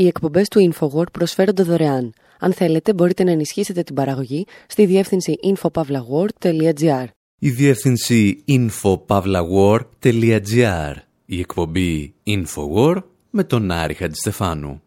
[0.00, 2.12] Οι εκπομπές του InfoWord προσφέρονται δωρεάν.
[2.38, 7.04] Αν θέλετε, μπορείτε να ενισχύσετε την παραγωγή στη διεύθυνση infopavlagor.gr.
[7.38, 10.94] Η διεύθυνση infopavlagor.gr.
[11.26, 14.82] Η εκπομπή InfoWord με τον Άρη Χατζηστεφάνου.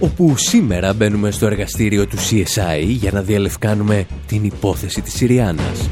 [0.00, 5.88] όπου σήμερα μπαίνουμε στο εργαστήριο του CSI για να διαλευκάνουμε την υπόθεση της Συριάνας.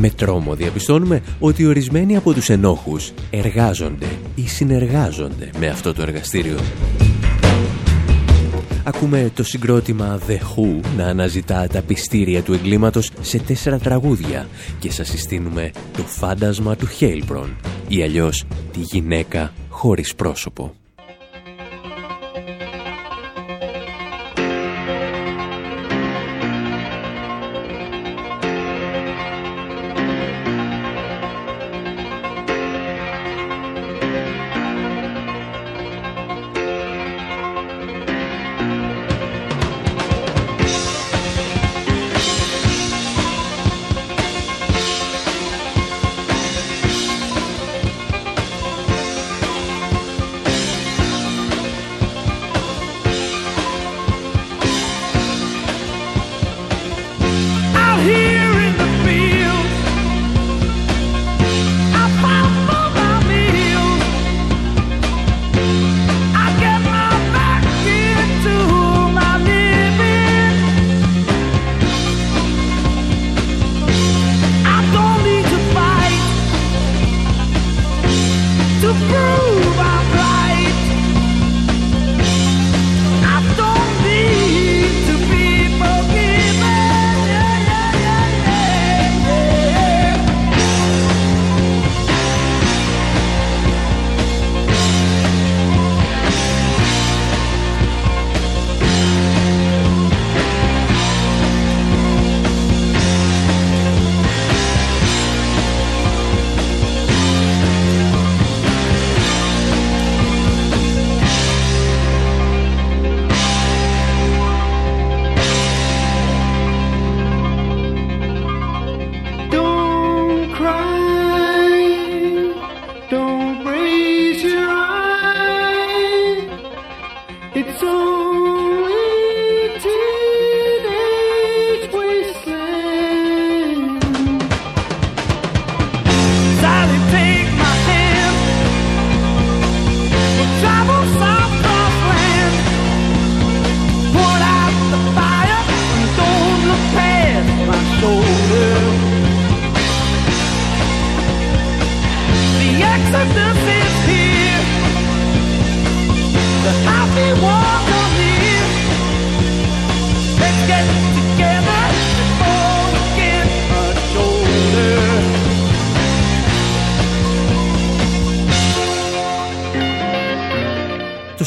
[0.00, 6.58] Με τρόμο διαπιστώνουμε ότι ορισμένοι από τους ενόχους εργάζονται ή συνεργάζονται με αυτό το εργαστήριο.
[8.84, 14.48] Ακούμε το συγκρότημα The Who να αναζητά τα πιστήρια του εγκλήματος σε τέσσερα τραγούδια
[14.78, 17.56] και σας συστήνουμε το φάντασμα του Χέιλμπρον
[17.88, 20.74] ή αλλιώς τη γυναίκα χωρίς πρόσωπο.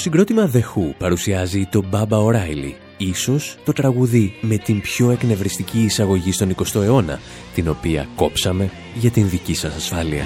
[0.02, 6.32] Συγκρότημα The Who παρουσιάζει το Baba O'Reilly, ίσως το τραγουδί με την πιο εκνευριστική εισαγωγή
[6.32, 7.20] στον 20ο αιώνα,
[7.54, 10.26] την οποία κόψαμε για την δική σας ασφάλεια.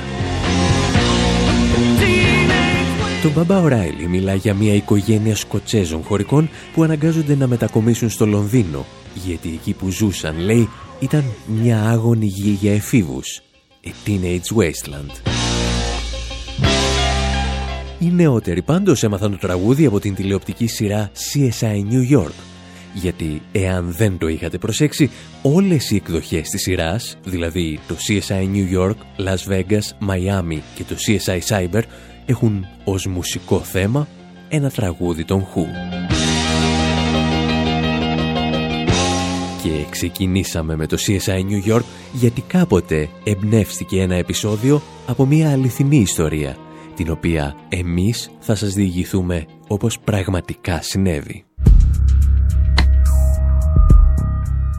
[3.23, 8.85] Το Baba O'Reilly μιλά για μια οικογένεια Σκοτσέζων χωρικών που αναγκάζονται να μετακομίσουν στο Λονδίνο,
[9.25, 10.69] γιατί εκεί που ζούσαν, λέει,
[10.99, 13.41] ήταν μια άγωνη γη για εφήβους.
[13.83, 15.34] A Teenage Wasteland.
[17.99, 22.33] Οι νεότεροι πάντως έμαθαν το τραγούδι από την τηλεοπτική σειρά CSI New York.
[22.93, 25.09] Γιατί εάν δεν το είχατε προσέξει,
[25.41, 30.95] όλες οι εκδοχές της σειράς, δηλαδή το CSI New York, Las Vegas, Miami και το
[31.07, 31.81] CSI Cyber,
[32.25, 34.07] έχουν ως μουσικό θέμα
[34.49, 35.65] ένα τραγούδι των Who.
[39.63, 41.83] Και ξεκινήσαμε με το CSI New York
[42.13, 46.57] γιατί κάποτε εμπνεύστηκε ένα επεισόδιο από μια αληθινή ιστορία
[46.95, 51.45] την οποία εμείς θα σας διηγηθούμε όπως πραγματικά συνέβη.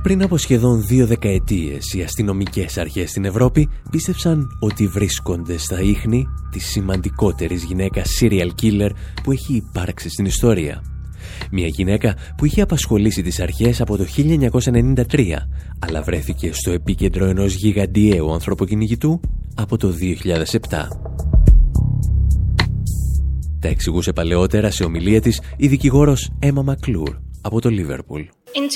[0.02, 6.26] Πριν από σχεδόν δύο δεκαετίες, οι αστυνομικές αρχές στην Ευρώπη πίστεψαν ότι βρίσκονται στα ίχνη
[6.50, 8.90] της σημαντικότερης γυναίκας serial killer
[9.22, 10.82] που έχει υπάρξει στην ιστορία.
[11.50, 15.46] Μια γυναίκα που είχε απασχολήσει τις αρχές από το 1993,
[15.78, 19.20] αλλά βρέθηκε στο επίκεντρο ενός γιγαντιαίου ανθρωποκυνηγητού
[19.54, 19.94] από το
[20.70, 21.45] 2007.
[23.66, 28.22] Τα εξηγούσε παλαιότερα σε ομιλία της η δικηγόρος Έμα Μακλούρ από το Λίβερπουλ.
[28.22, 28.66] In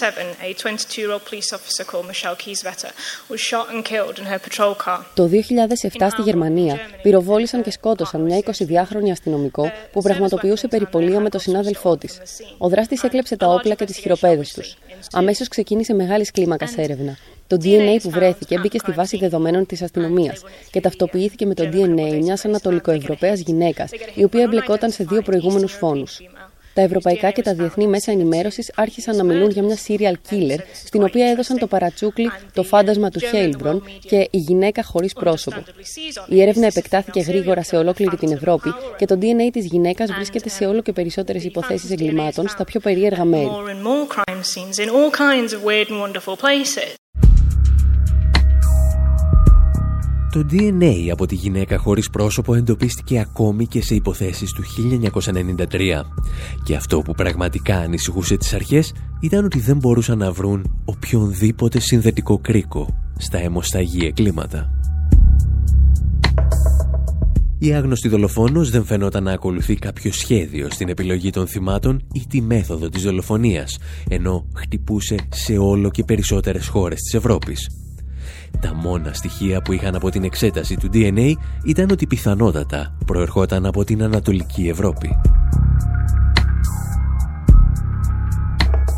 [0.00, 2.90] 2007, a 22-year-old police officer called Michelle Kieswetter
[3.30, 5.00] was shot and killed in her patrol car.
[5.14, 5.28] Το
[5.98, 11.96] 2007 στη Γερμανία πυροβόλησαν και σκότωσαν μια 22χρονη αστυνομικό που πραγματοποιούσε περιπολία με τον συνάδελφό
[11.96, 12.20] της.
[12.58, 14.76] Ο δράστης έκλεψε τα όπλα και τις χειροπέδες τους.
[15.12, 17.16] Αμέσως ξεκίνησε μεγάλης κλίμακας έρευνα.
[17.48, 22.18] Το DNA που βρέθηκε μπήκε στη βάση δεδομένων της αστυνομίας και ταυτοποιήθηκε με το DNA
[22.20, 26.20] μιας Ανατολικοευρωπαίας γυναίκας, η οποία εμπλεκόταν σε δύο προηγούμενους φόνους.
[26.74, 31.02] Τα ευρωπαϊκά και τα διεθνή μέσα ενημέρωσης άρχισαν να μιλούν για μια serial killer, στην
[31.02, 35.64] οποία έδωσαν το παρατσούκλι το φάντασμα του Χέιλμπρον και η γυναίκα χωρίς πρόσωπο.
[36.28, 40.66] Η έρευνα επεκτάθηκε γρήγορα σε ολόκληρη την Ευρώπη και το DNA της γυναίκας βρίσκεται σε
[40.66, 43.50] όλο και περισσότερες υποθέσεις εγκλημάτων στα πιο περίεργα μέρη.
[50.38, 56.02] Το DNA από τη γυναίκα χωρίς πρόσωπο εντοπίστηκε ακόμη και σε υποθέσεις του 1993
[56.64, 62.38] και αυτό που πραγματικά ανησυχούσε τις αρχές ήταν ότι δεν μπορούσαν να βρουν οποιονδήποτε συνδετικό
[62.38, 64.70] κρίκο στα αιμοσταγή εγκλήματα.
[67.58, 72.40] Η άγνωστη δολοφόνος δεν φαινόταν να ακολουθεί κάποιο σχέδιο στην επιλογή των θυμάτων ή τη
[72.40, 77.68] μέθοδο της δολοφονίας, ενώ χτυπούσε σε όλο και περισσότερες χώρες της Ευρώπης.
[78.60, 81.32] Τα μόνα στοιχεία που είχαν από την εξέταση του DNA
[81.64, 85.16] ήταν ότι πιθανότατα προερχόταν από την Ανατολική Ευρώπη.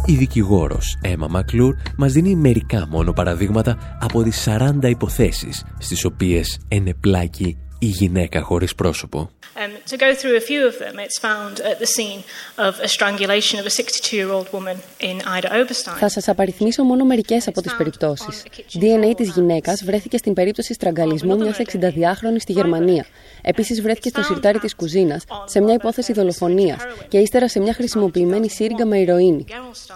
[0.06, 6.58] Η δικηγόρος Έμα Μακλούρ μας δίνει μερικά μόνο παραδείγματα από τις 40 υποθέσεις στις οποίες
[6.69, 9.31] ενεπλάκει η γυναίκα χωρίς πρόσωπο.
[9.56, 12.21] Um, to go through a few of them, it's found at the scene
[12.67, 14.77] of a strangulation of a 62-year-old woman
[15.09, 15.97] in Ida Oberstein.
[15.99, 18.43] Θα σας απαριθμίσω μόνο μερικές από τις περιπτώσεις.
[18.75, 23.06] DNA της γυναίκας βρέθηκε στην περίπτωση στραγγαλισμού μιας 62χρονης στη Γερμανία.
[23.43, 26.79] Επίσης βρέθηκε στο σιρτάρι της κουζίνας, σε μια υπόθεση δολοφονίας
[27.09, 29.44] και ύστερα σε μια χρησιμοποιημένη σύριγγα με ηρωίνη.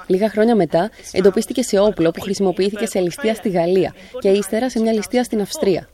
[0.06, 4.80] Λίγα χρόνια μετά εντοπίστηκε σε όπλο που χρησιμοποιήθηκε σε ληστεία στη Γαλλία και ύστερα σε
[4.80, 5.88] μια ληστεία στην Αυστρία.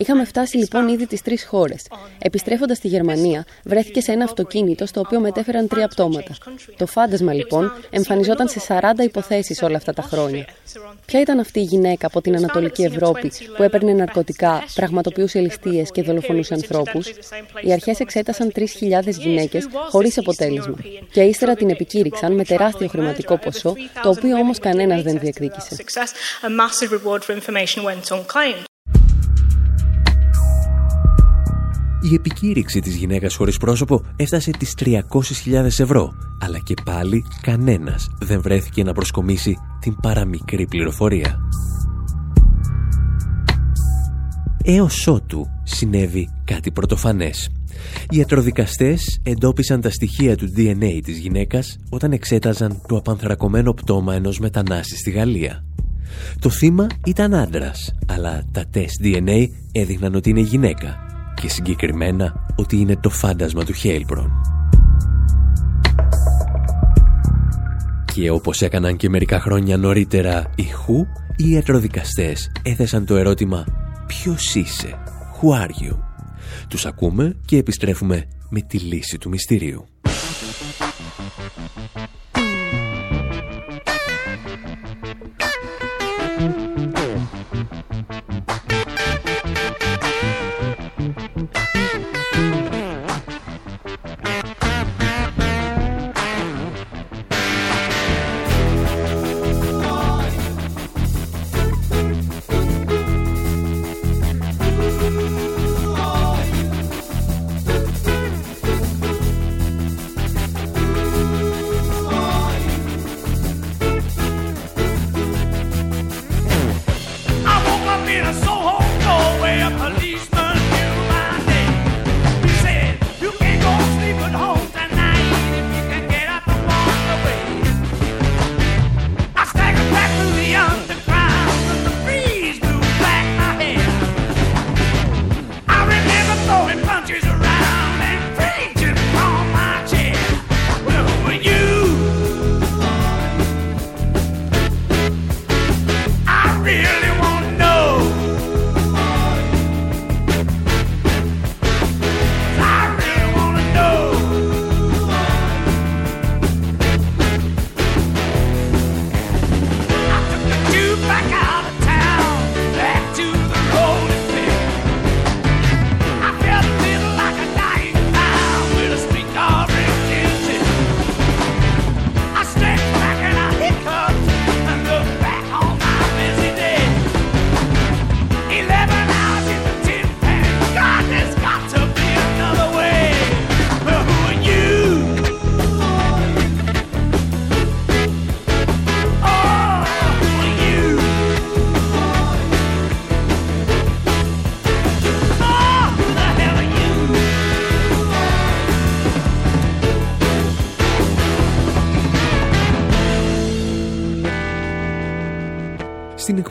[0.00, 1.86] Είχαμε φτάσει λοιπόν ήδη τις τρεις χώρες.
[2.18, 6.34] Επιστρέφοντας στη Γερμανία, βρέθηκε σε ένα αυτοκίνητο στο οποίο μετέφεραν τρία πτώματα.
[6.76, 10.44] Το φάντασμα λοιπόν εμφανιζόταν σε 40 υποθέσεις όλα αυτά τα χρόνια.
[11.06, 16.02] Ποια ήταν αυτή η γυναίκα από την Ανατολική Ευρώπη που έπαιρνε ναρκωτικά, πραγματοποιούσε ληστείες και
[16.02, 17.08] δολοφονούσε ανθρώπους;
[17.62, 18.64] Οι αρχές εξέτασαν 3.000
[19.08, 20.76] γυναίκες χωρίς αποτέλεσμα.
[21.12, 25.76] Και ύστερα την επικήρυξαν με τεράστιο χρηματικό ποσό, το οποίο όμως κανένας δεν διεκδίκησε.
[32.02, 38.40] Η επικήρυξη της γυναίκας χωρίς πρόσωπο έφτασε τις 300.000 ευρώ, αλλά και πάλι κανένας δεν
[38.40, 41.38] βρέθηκε να προσκομίσει την παραμικρή πληροφορία.
[44.64, 47.50] Έως ότου συνέβη κάτι πρωτοφανές.
[48.10, 54.38] Οι ιατροδικαστές εντόπισαν τα στοιχεία του DNA της γυναίκας όταν εξέταζαν το απανθρακωμένο πτώμα ενός
[54.38, 55.64] μετανάστη στη Γαλλία.
[56.38, 61.09] Το θύμα ήταν άντρας, αλλά τα τεστ DNA έδειχναν ότι είναι γυναίκα
[61.40, 64.32] και συγκεκριμένα ότι είναι το φάντασμα του Χέιλμπρον.
[68.14, 71.06] Και όπως έκαναν και μερικά χρόνια νωρίτερα οι Χου,
[71.36, 73.64] οι ιατροδικαστές έθεσαν το ερώτημα
[74.06, 74.98] «Ποιος είσαι;
[75.40, 75.96] Who are you?»
[76.68, 79.86] Τους ακούμε και επιστρέφουμε με τη λύση του μυστηρίου.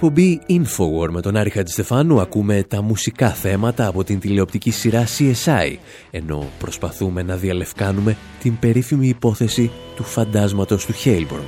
[0.09, 5.75] Εκπομπή Infowar με τον Άρη Χατζηστεφάνου ακούμε τα μουσικά θέματα από την τηλεοπτική σειρά CSI,
[6.11, 11.43] ενώ προσπαθούμε να διαλευκάνουμε την περίφημη υπόθεση του φαντάσματος του Χέιλμπορν.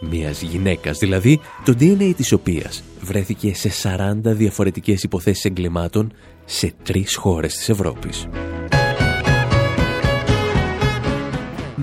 [0.00, 6.12] Μιας γυναίκας δηλαδή, το DNA της οποίας βρέθηκε σε 40 διαφορετικές υποθέσεις εγκλημάτων
[6.44, 8.28] σε τρεις χώρες της Ευρώπης.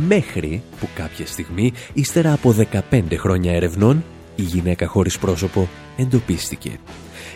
[0.07, 2.55] Μέχρι που κάποια στιγμή, ύστερα από
[2.91, 4.03] 15 χρόνια ερευνών,
[4.37, 5.67] η γυναίκα χωρίς πρόσωπο
[5.97, 6.79] εντοπίστηκε.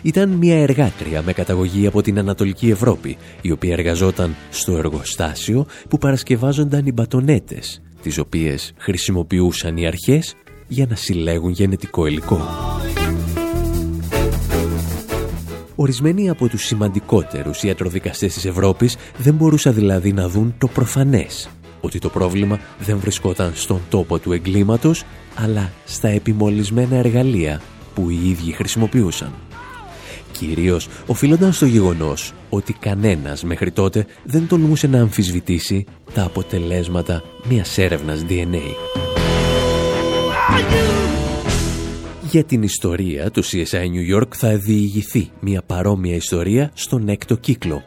[0.02, 5.98] Ήταν μια εργάτρια με καταγωγή από την Ανατολική Ευρώπη, η οποία εργαζόταν στο εργοστάσιο που
[5.98, 10.34] παρασκευάζονταν οι μπατονέτες, τις οποίες χρησιμοποιούσαν οι αρχές
[10.68, 12.40] για να συλλέγουν γενετικό υλικό.
[15.74, 21.48] Ορισμένοι από τους σημαντικότερους ιατροδικαστές της Ευρώπης δεν μπορούσαν δηλαδή να δουν το προφανές
[21.82, 27.60] ότι το πρόβλημα δεν βρισκόταν στον τόπο του εγκλήματος, αλλά στα επιμολυσμένα εργαλεία
[27.94, 29.32] που οι ίδιοι χρησιμοποιούσαν.
[30.32, 35.84] Κυρίως οφείλονταν στο γεγονός ότι κανένας μέχρι τότε δεν τολμούσε να αμφισβητήσει
[36.14, 38.74] τα αποτελέσματα μιας έρευνας DNA.
[42.30, 47.82] Για την ιστορία του CSI New York θα διηγηθεί μια παρόμοια ιστορία στον έκτο κύκλο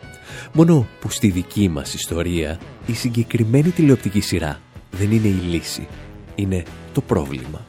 [0.53, 4.59] Μόνο που στη δική μας ιστορία η συγκεκριμένη τηλεοπτική σειρά
[4.91, 5.87] δεν είναι η λύση,
[6.35, 6.63] είναι
[6.93, 7.65] το πρόβλημα.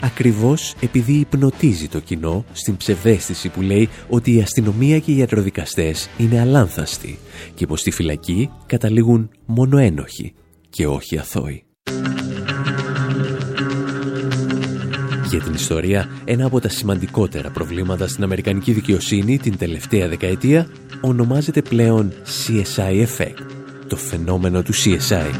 [0.00, 6.08] Ακριβώς επειδή υπνοτίζει το κοινό στην ψευδέστηση που λέει ότι η αστυνομία και οι ιατροδικαστές
[6.18, 7.18] είναι αλάνθαστοι
[7.54, 10.34] και πως στη φυλακή καταλήγουν μόνο ένοχοι
[10.70, 11.64] και όχι αθώοι.
[15.30, 20.66] Για την ιστορία, ένα από τα σημαντικότερα προβλήματα στην Αμερικανική δικαιοσύνη την τελευταία δεκαετία
[21.00, 25.30] ονομάζεται πλέον CSI Effect, το φαινόμενο του CSI.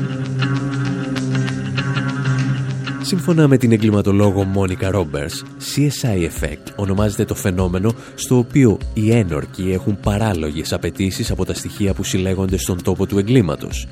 [3.03, 9.71] Σύμφωνα με την εγκληματολόγο Μόνικα Ρόμπερς, CSI Effect ονομάζεται το φαινόμενο στο οποίο οι ένορκοι
[9.73, 13.87] έχουν παράλογες απαιτήσεις από τα στοιχεία που συλλέγονται στον τόπο του εγκλήματος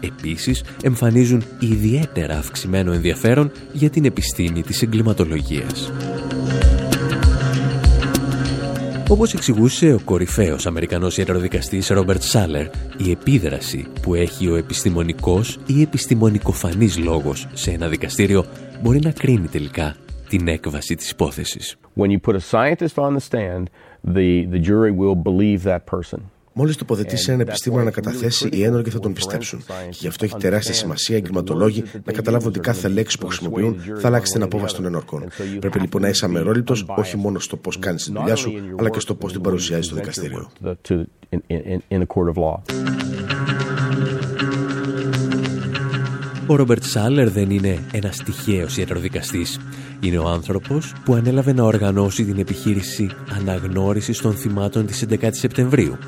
[0.00, 5.92] Επίσης, εμφανίζουν ιδιαίτερα αυξημένο ενδιαφέρον για την επιστήμη της εγκληματολογίας.
[9.10, 15.82] Όπως εξηγούσε ο κορυφαίος Αμερικανός ιατροδικαστής Ρόμπερτ Σάλερ, η επίδραση που έχει ο επιστημονικός ή
[15.82, 18.44] επιστημονικοφανής λόγος σε ένα δικαστήριο
[18.82, 19.96] μπορεί να κρίνει τελικά
[20.28, 21.76] την έκβαση της υπόθεσης.
[21.96, 23.64] When you put a scientist on the stand,
[24.14, 26.20] the, the jury will believe that person.
[26.52, 29.64] Μόλις τοποθετήσει έναν επιστήμονα να καταθέσει, οι ένορκοι θα τον πιστέψουν.
[29.90, 33.76] Και γι' αυτό έχει τεράστια σημασία οι εγκληματολόγοι να καταλάβουν ότι κάθε λέξη που χρησιμοποιούν
[33.98, 35.28] θα αλλάξει την απόφαση των ενορκών.
[35.60, 39.00] Πρέπει λοιπόν να είσαι αμερόληπτο όχι μόνος στο πώς κάνεις τη δουλειά σου, αλλά και
[39.00, 40.50] στο πώς την παρουσιάζεις στο δικαστήριο.
[46.46, 49.58] Ο Ρόμπερτ Σάλερ δεν είναι ένας τυχαίος ιατροδικαστής.
[50.00, 55.98] Είναι ο άνθρωπος που ανέλαβε να οργανώσει την επιχείρηση αναγνώρισης των θυμάτων της 11 Σεπτεμβρίου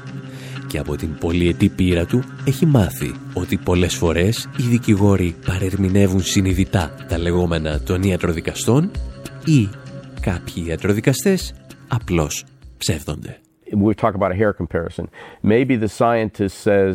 [0.72, 6.94] και από την πολυετή πείρα του έχει μάθει ότι πολλές φορές οι δικηγόροι παρερμηνεύουν συνειδητά
[7.08, 8.90] τα λεγόμενα των ιατροδικαστών
[9.44, 9.68] ή
[10.20, 11.54] κάποιοι ιατροδικαστές
[11.88, 12.44] απλώς
[12.78, 13.40] ψεύδονται.
[13.84, 15.04] We talk about a hair comparison.
[15.42, 16.94] Maybe the scientist says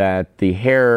[0.00, 0.88] that the hair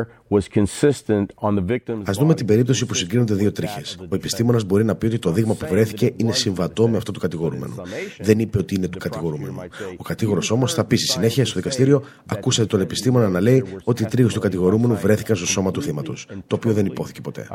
[2.10, 3.98] Α δούμε την περίπτωση που συγκρίνονται δύο τρίχες.
[4.00, 7.19] Ο επιστήμονας μπορεί να πει ότι το δείγμα που βρέθηκε είναι συμβατό με αυτό του
[7.19, 7.75] κατηγορούμενου.
[8.19, 9.55] Δεν είπε ότι είναι του κατηγορούμενου.
[9.98, 14.03] Ο κατήγορος όμως θα πει στη συνέχεια στο δικαστήριο: Ακούσατε τον επιστήμονα να λέει ότι
[14.03, 16.27] οι τρίχες του κατηγορούμενου βρέθηκαν στο σώμα του θύματος.
[16.48, 17.48] Το οποίο δεν υπόθηκε ποτέ.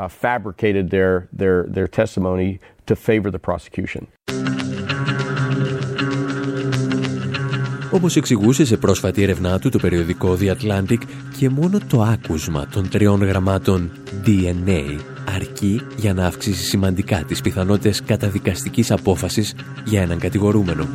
[7.93, 10.97] Όπως εξηγούσε σε πρόσφατη έρευνά του το περιοδικό The Atlantic
[11.37, 13.91] και μόνο το άκουσμα των τριών γραμμάτων
[14.25, 14.99] DNA
[15.35, 20.87] αρκεί για να αυξήσει σημαντικά τις πιθανότητες καταδικαστικής απόφασης για έναν κατηγορούμενο.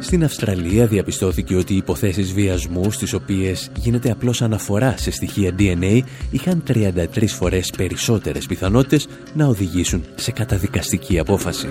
[0.00, 6.00] Στην Αυστραλία διαπιστώθηκε ότι οι υποθέσεις βιασμού στις οποίες γίνεται απλώς αναφορά σε στοιχεία DNA
[6.30, 11.68] είχαν 33 φορές περισσότερες πιθανότητες να οδηγήσουν σε καταδικαστική απόφαση.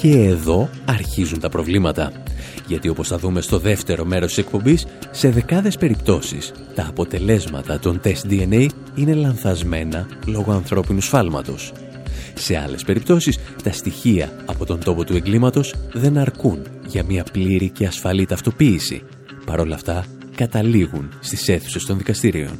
[0.00, 2.12] Και εδώ αρχίζουν τα προβλήματα.
[2.66, 8.00] Γιατί όπως θα δούμε στο δεύτερο μέρος της εκπομπής, σε δεκάδες περιπτώσεις τα αποτελέσματα των
[8.00, 11.72] τεστ DNA είναι λανθασμένα λόγω ανθρώπινου σφάλματος.
[12.34, 17.70] Σε άλλες περιπτώσεις, τα στοιχεία από τον τόπο του εγκλήματος δεν αρκούν για μια πλήρη
[17.70, 19.02] και ασφαλή ταυτοποίηση.
[19.46, 22.58] Παρ' όλα αυτά, καταλήγουν στις αίθουσες των δικαστήριων.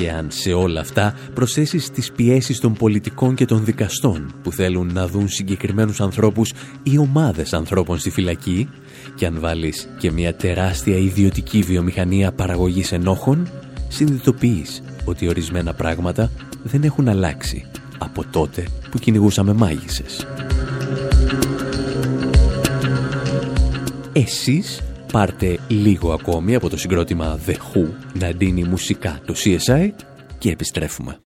[0.00, 4.92] Και αν σε όλα αυτά προσθέσεις τις πιέσεις των πολιτικών και των δικαστών που θέλουν
[4.92, 6.52] να δουν συγκεκριμένους ανθρώπους
[6.82, 8.68] ή ομάδες ανθρώπων στη φυλακή
[9.14, 13.48] και αν βάλεις και μια τεράστια ιδιωτική βιομηχανία παραγωγής ενόχων,
[13.88, 16.30] συνειδητοποιείς ότι ορισμένα πράγματα
[16.62, 17.64] δεν έχουν αλλάξει
[17.98, 20.26] από τότε που κυνηγούσαμε μάγισσες.
[24.12, 24.80] Εσείς
[25.10, 29.90] πάρτε λίγο ακόμη από το συγκρότημα The Who να ντύνει μουσικά το CSI
[30.38, 31.20] και επιστρέφουμε.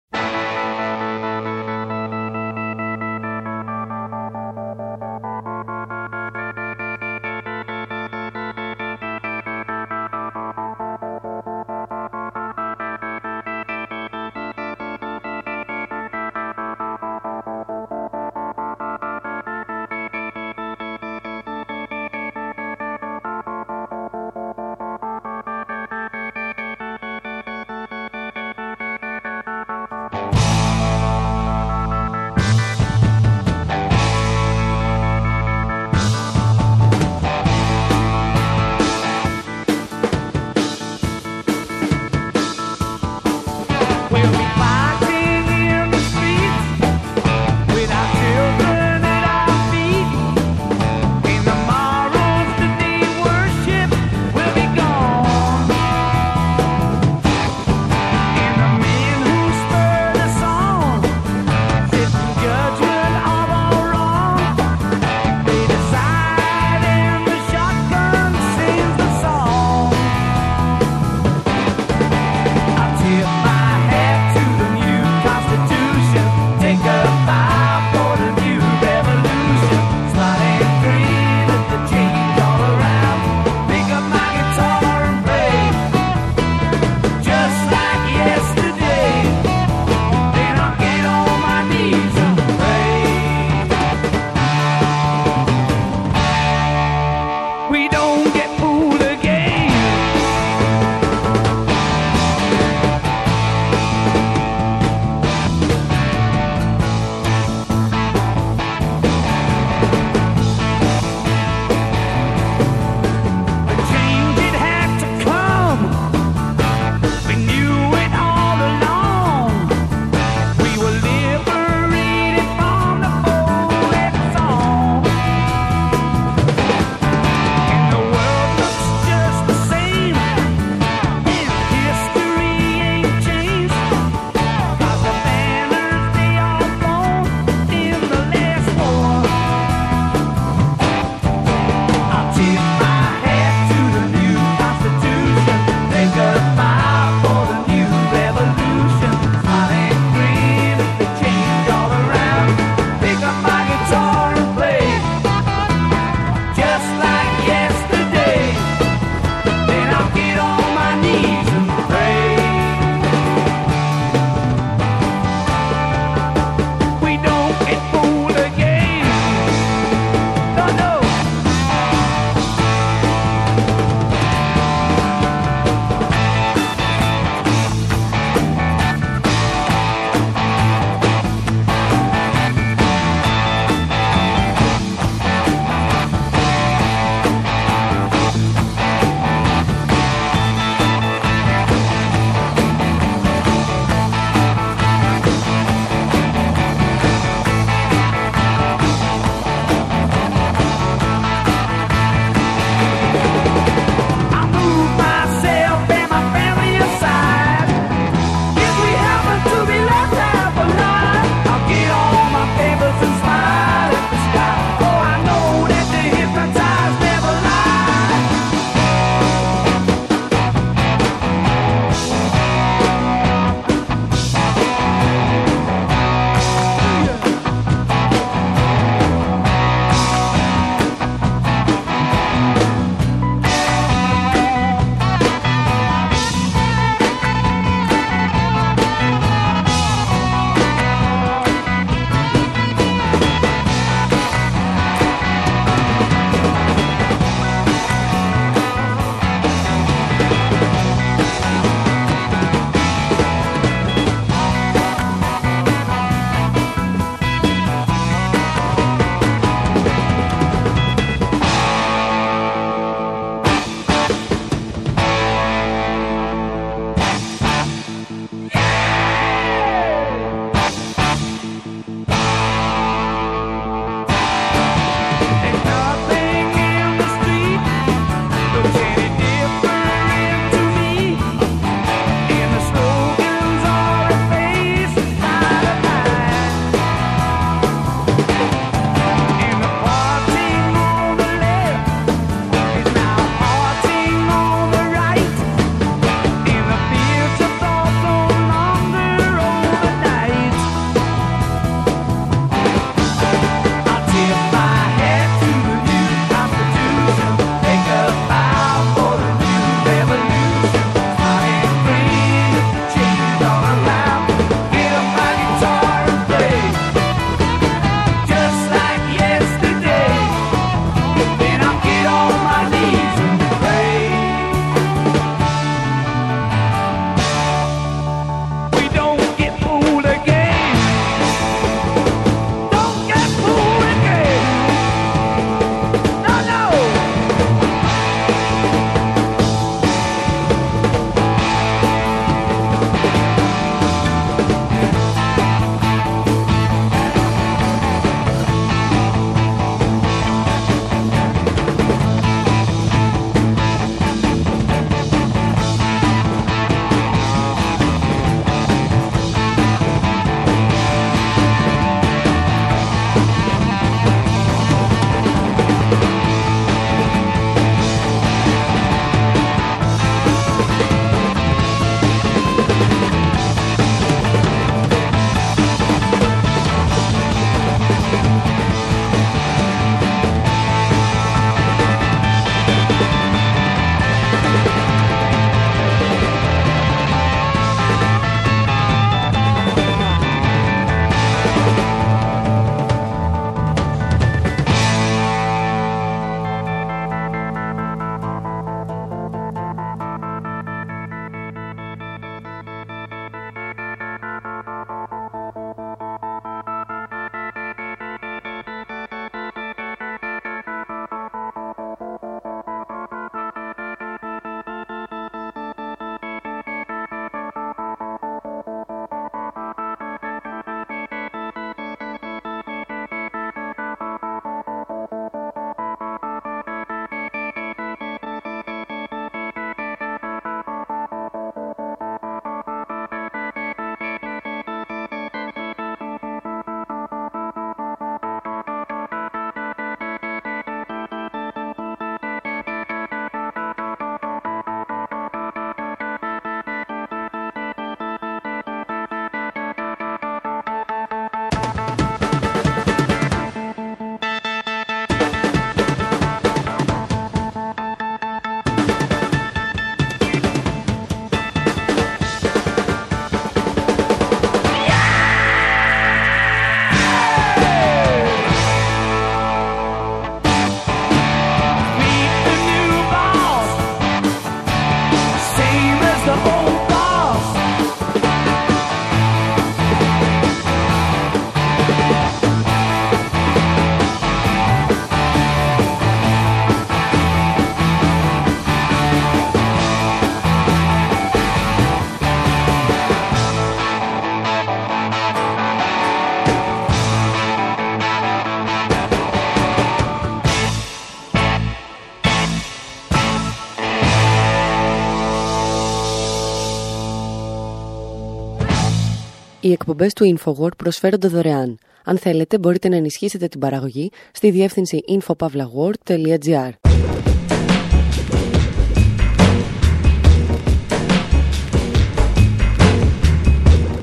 [509.74, 511.78] Εκπομπές του InfoWord προσφέρονται δωρεάν.
[512.04, 516.70] Αν θέλετε, μπορείτε να ενισχύσετε την παραγωγή στη διεύθυνση infopavlagor.gr.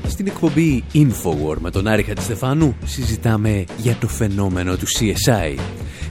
[0.08, 5.56] Στην εκπομπή InfoWord με τον Άρη Χατζηστεφάνου συζητάμε για το φαινόμενο του CSI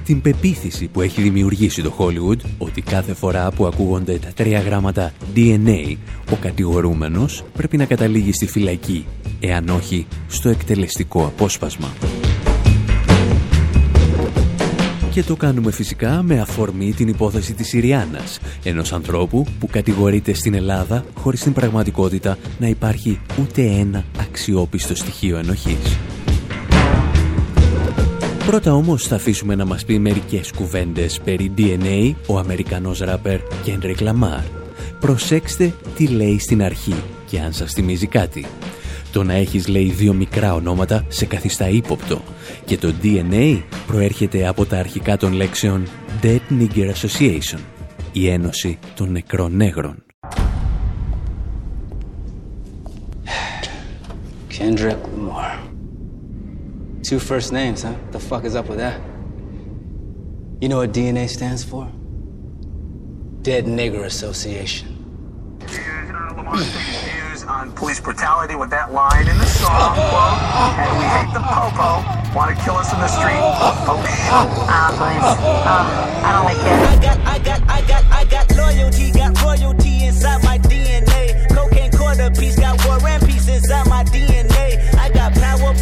[0.10, 5.12] την πεποίθηση που έχει δημιουργήσει το Hollywood ότι κάθε φορά που ακούγονται τα τρία γράμματα
[5.36, 5.96] DNA,
[6.32, 9.06] ο κατηγορούμενος πρέπει να καταλήγει στη φυλακή,
[9.40, 11.94] εάν όχι στο εκτελεστικό απόσπασμα.
[15.12, 20.54] Και το κάνουμε φυσικά με αφορμή την υπόθεση της Συριάνας, ενός ανθρώπου που κατηγορείται στην
[20.54, 25.98] Ελλάδα χωρίς την πραγματικότητα να υπάρχει ούτε ένα αξιόπιστο στοιχείο ενοχής.
[28.50, 33.98] Πρώτα όμως θα αφήσουμε να μας πει μερικές κουβέντες περί DNA ο Αμερικανός ράπερ Kendrick
[34.00, 34.44] Lamar.
[35.00, 38.46] Προσέξτε τι λέει στην αρχή και αν σας θυμίζει κάτι.
[39.12, 42.22] Το να έχεις λέει δύο μικρά ονόματα σε καθιστά ύποπτο
[42.66, 45.84] και το DNA προέρχεται από τα αρχικά των λέξεων
[46.22, 47.60] Dead Nigger Association,
[48.12, 50.04] η Ένωση των Νεκρών Νέγρων.
[54.58, 55.69] Kendrick Lamar.
[57.04, 57.96] Two first names, huh?
[58.12, 59.00] The fuck is up with that?
[60.62, 61.90] You know what DNA stands for?
[63.42, 64.96] Dead Nigger Association.
[67.48, 70.38] on police brutality with that line in the song, quote,
[70.78, 72.06] and we hate the popo,
[72.38, 73.42] want to kill us in the street.
[73.42, 73.98] Oh,
[74.70, 75.26] Ah, please.
[75.26, 75.66] Oh,
[76.22, 76.70] I don't like it.
[76.70, 81.50] I got, I got, I got, I got loyalty, got royalty inside my DNA.
[81.56, 84.94] Cocaine quarter piece, got war and peace inside my DNA.
[84.96, 85.74] I got power,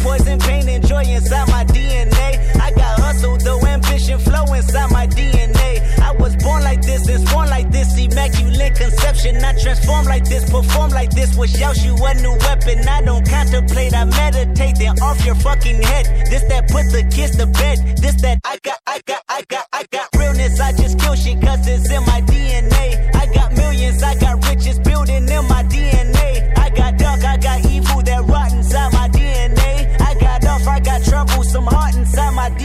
[9.18, 9.44] conception.
[9.44, 12.86] I transform like this, perform like this, wish out you a new weapon.
[12.88, 16.06] I don't contemplate, I meditate, then off your fucking head.
[16.30, 17.78] This that put the kids to bed.
[17.98, 20.60] This that I got, I got, I got, I got realness.
[20.60, 23.14] I just kill shit cause it's in my DNA.
[23.14, 26.58] I got millions, I got riches building in my DNA.
[26.58, 30.00] I got dark, I got evil that rot inside my DNA.
[30.00, 32.57] I got off, I got trouble, some heart inside my DNA.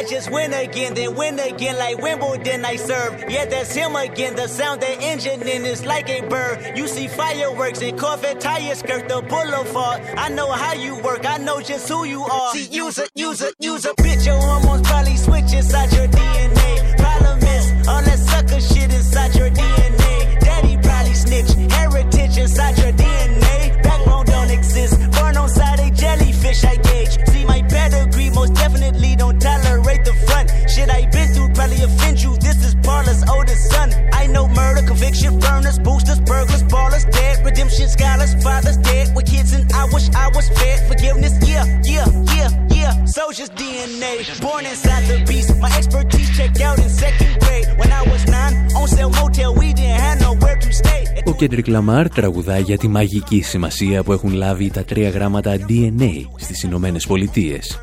[0.00, 3.24] I just win again, then win again like Wimbledon I serve.
[3.28, 4.36] Yeah, that's him again.
[4.36, 6.76] The sound that engine in is like a bird.
[6.76, 10.00] You see fireworks and Corvette tires skirt the boulevard.
[10.16, 12.52] I know how you work, I know just who you are.
[12.52, 14.26] See, use a, use a, use a bitch.
[14.26, 16.96] Your hormones probably switch inside your DNA.
[16.98, 20.40] Problem is, all that sucker shit inside your DNA.
[20.40, 23.82] Daddy probably snitch, heritage inside your DNA.
[23.82, 27.18] Backbone don't exist, burn on side a jellyfish I gauge.
[27.28, 30.48] See my pedigree, most definitely don't tolerate the front.
[30.72, 32.32] Shit I been through probably offend you.
[32.46, 33.88] This is Parlor's oldest son.
[34.20, 39.50] I know murder, conviction, burners, boosters, burglars, ballers, dead, redemption, scholars, fathers dead with kids,
[39.56, 40.78] and I wish I was fed.
[40.90, 42.92] Forgiveness, yeah, yeah, yeah, yeah.
[43.16, 44.14] Soldier's DNA,
[44.46, 45.50] born inside the beast.
[45.64, 47.66] My expertise checked out in second grade.
[47.80, 51.02] When I was nine, on cell, motel, we didn't have nowhere to stay.
[51.24, 56.12] Ο Κέντρικ Λαμάρ τραγουδάει για τη μαγική σημασία που έχουν λάβει τα τρία γράμματα DNA
[56.36, 57.78] στις Ηνωμένες Πολιτείες.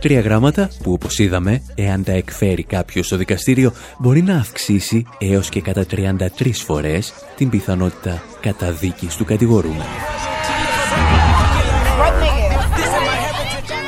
[0.00, 5.48] Τρία γράμματα που όπως είδαμε, εάν τα εκφέρει κάποιος στο δικαστήριο, μπορεί να αυξήσει έως
[5.48, 9.84] και κατά 33 φορές την πιθανότητα καταδίκης του κατηγορούμενου.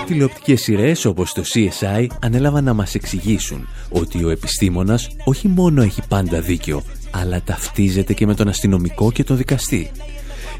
[0.07, 6.03] Τηλεοπτικές σειρές όπως το CSI ανέλαβαν να μας εξηγήσουν ότι ο επιστήμονας όχι μόνο έχει
[6.09, 9.91] πάντα δίκιο, αλλά ταυτίζεται και με τον αστυνομικό και τον δικαστή.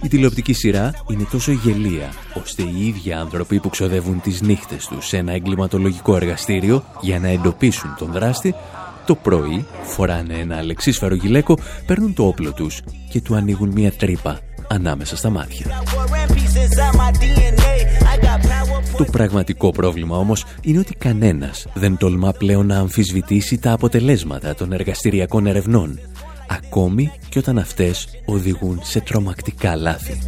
[0.03, 5.07] Η τηλεοπτική σειρά είναι τόσο γελία, ώστε οι ίδιοι άνθρωποι που ξοδεύουν τις νύχτες τους
[5.07, 8.55] σε ένα εγκληματολογικό εργαστήριο για να εντοπίσουν τον δράστη,
[9.07, 14.39] το πρωί φοράνε ένα αλεξίσφαιρο γυλαίκο, παίρνουν το όπλο τους και του ανοίγουν μια τρύπα
[14.69, 15.67] ανάμεσα στα μάτια.
[18.97, 24.73] Το πραγματικό πρόβλημα όμως είναι ότι κανένας δεν τολμά πλέον να αμφισβητήσει τα αποτελέσματα των
[24.73, 25.99] εργαστηριακών ερευνών
[26.53, 30.19] ακόμη και όταν αυτές οδηγούν σε τρομακτικά λάθη.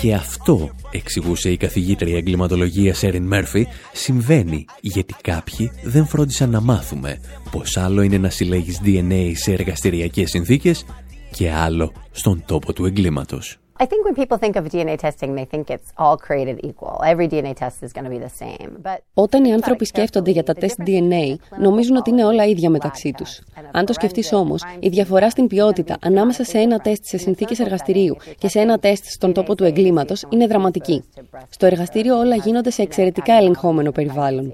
[0.00, 7.20] Και αυτό, εξηγούσε η καθηγήτρια εγκληματολογίας Σέριν Μέρφυ, συμβαίνει γιατί κάποιοι δεν φρόντισαν να μάθουμε
[7.50, 10.84] πως άλλο είναι να συλλέγεις DNA σε εργαστηριακές συνθήκες
[11.30, 13.61] και άλλο στον τόπο του εγκλήματος.
[13.80, 16.94] I think when people think of DNA testing, they think it's all created equal.
[17.12, 18.68] Every DNA test is going to be the same.
[18.82, 23.12] But Όταν οι άνθρωποι σκέφτονται για τα τεστ DNA, νομίζουν ότι είναι όλα ίδια μεταξύ
[23.16, 23.40] τους.
[23.72, 28.16] Αν το σκεφτείς όμως, η διαφορά στην ποιότητα ανάμεσα σε ένα τεστ σε συνθήκες εργαστηρίου
[28.38, 31.04] και σε ένα τεστ στον τόπο του εγκλήματος είναι δραματική.
[31.48, 34.52] Στο εργαστήριο όλα γίνονται σε εξαιρετικά ελεγχόμενο περιβάλλον.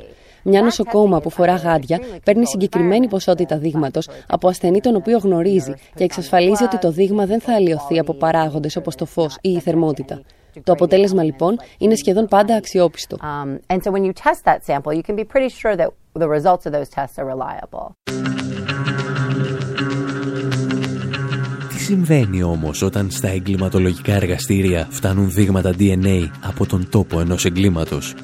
[0.51, 6.05] Μια νοσοκόμα που φορά γάντια παίρνει συγκεκριμένη ποσότητα δείγματος από ασθενή τον οποίο γνωρίζει και
[6.05, 10.23] εξασφαλίζει ότι το δείγμα δεν θα αλλοιωθεί από παράγοντες όπως το φως ή η θερμότητα.
[10.65, 13.17] Το αποτέλεσμα λοιπόν είναι σχεδόν πάντα αξιόπιστο.
[21.69, 28.15] Τι συμβαίνει όμως όταν στα εγκληματολογικά εργαστήρια φτάνουν δείγματα DNA από τον τόπο ενός εγκλήματος;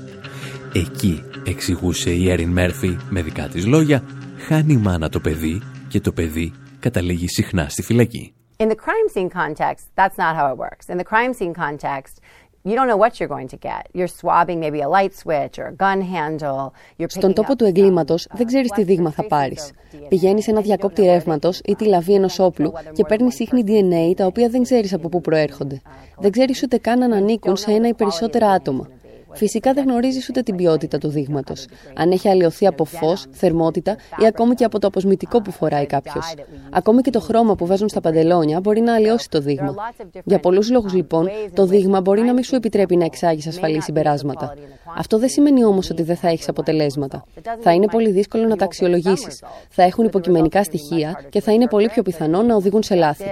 [0.76, 4.04] Εκεί, εξηγούσε η Έριν Μέρφυ με δικά της λόγια,
[4.38, 8.34] χάνει η μάνα το παιδί και το παιδί καταλήγει συχνά στη φυλακή.
[8.56, 10.84] In the crime scene context, that's not how it works.
[10.92, 12.14] In the crime scene context,
[12.68, 13.82] you don't know what you're going to get.
[13.96, 16.72] You're swabbing maybe a light switch or a gun handle.
[17.06, 19.70] Στον τόπο του εγκλήματος δεν ξέρεις τι δείγμα θα πάρεις.
[20.08, 24.26] Πηγαίνεις σε ένα διακόπτη ρεύματος ή τη λαβή ενός όπλου και παίρνεις ίχνη DNA τα
[24.26, 25.82] οποία δεν ξέρεις από πού προέρχονται.
[26.18, 28.88] Δεν ξέρεις ούτε καν αν ανήκουν σε ένα ή περισσότερα άτομα.
[29.34, 31.66] Φυσικά δεν γνωρίζεις ούτε την ποιότητα του δείγματος.
[31.94, 36.34] Αν έχει αλλοιωθεί από φως, θερμότητα ή ακόμη και από το αποσμητικό που φοράει κάποιος.
[36.70, 39.74] Ακόμη και το χρώμα που βάζουν στα παντελόνια μπορεί να αλλοιώσει το δείγμα.
[40.24, 44.54] Για πολλούς λόγους λοιπόν, το δείγμα μπορεί να μην σου επιτρέπει να εξάγεις ασφαλή συμπεράσματα.
[44.96, 47.24] Αυτό δεν σημαίνει όμως ότι δεν θα έχεις αποτελέσματα.
[47.60, 49.42] Θα είναι πολύ δύσκολο να τα αξιολογήσεις.
[49.68, 53.24] Θα έχουν υποκειμενικά στοιχεία και θα είναι πολύ πιο πιθανό να οδηγούν σε λάθη.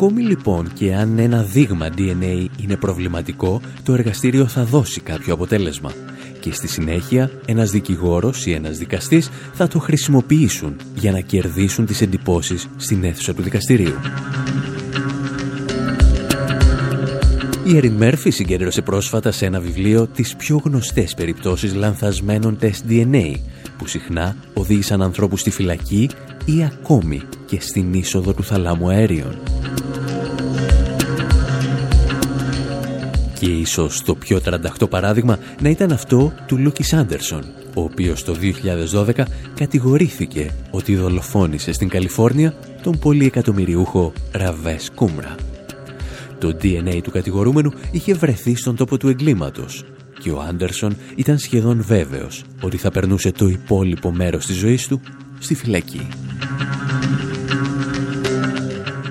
[0.00, 5.92] Ακόμη λοιπόν και αν ένα δείγμα DNA είναι προβληματικό, το εργαστήριο θα δώσει κάποιο αποτέλεσμα.
[6.40, 12.00] Και στη συνέχεια ένας δικηγόρος ή ένας δικαστής θα το χρησιμοποιήσουν για να κερδίσουν τις
[12.00, 13.94] εντυπώσεις στην αίθουσα του δικαστηρίου.
[17.64, 23.34] Η Εριν Μέρφυ συγκέντρωσε πρόσφατα σε ένα βιβλίο τις πιο γνωστές περιπτώσεις λανθασμένων τεστ DNA
[23.78, 26.10] που συχνά οδήγησαν ανθρώπους στη φυλακή
[26.44, 29.38] ή ακόμη και στην είσοδο του θαλάμου αέριων.
[33.38, 37.42] Και ίσως το πιο τρανταχτό παράδειγμα να ήταν αυτό του Λούκις Άντερσον,
[37.74, 38.34] ο οποίος το
[38.94, 39.24] 2012
[39.54, 45.34] κατηγορήθηκε ότι δολοφόνησε στην Καλιφόρνια τον πολυεκατομμυριούχο Ραβές Κούμρα.
[46.38, 49.84] Το DNA του κατηγορούμενου είχε βρεθεί στον τόπο του εγκλήματος
[50.18, 55.00] και ο Άντερσον ήταν σχεδόν βέβαιος ότι θα περνούσε το υπόλοιπο μέρος της ζωής του
[55.38, 56.08] στη φυλακή.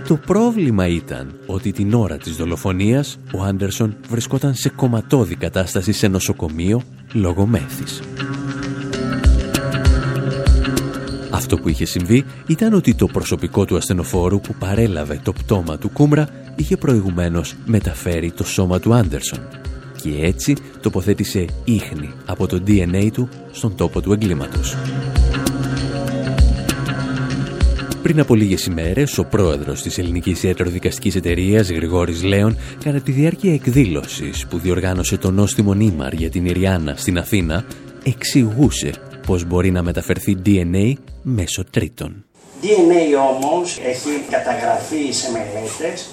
[0.08, 6.08] Το πρόβλημα ήταν ότι την ώρα της δολοφονίας ο Άντερσον βρισκόταν σε κομματώδη κατάσταση σε
[6.08, 6.82] νοσοκομείο
[7.14, 8.02] λόγω μέθης.
[11.32, 15.90] Αυτό που είχε συμβεί ήταν ότι το προσωπικό του ασθενοφόρου που παρέλαβε το πτώμα του
[15.90, 19.40] Κούμρα είχε προηγουμένως μεταφέρει το σώμα του Άντερσον
[20.02, 24.76] και έτσι τοποθέτησε ίχνη από το DNA του στον τόπο του εγκλήματος.
[28.02, 33.54] Πριν από λίγες ημέρες, ο πρόεδρος της Ελληνικής Ιατροδικαστικής Εταιρείας, Γρηγόρης Λέων, κατά τη διάρκεια
[33.54, 37.66] εκδήλωσης που διοργάνωσε το νόστιμο Νίμαρ για την Ιριάννα στην Αθήνα,
[38.04, 38.92] εξηγούσε
[39.26, 42.26] πώς μπορεί να μεταφερθεί DNA μέσω τρίτων.
[42.62, 46.10] DNA όμως έχει καταγραφεί σε μελέτες,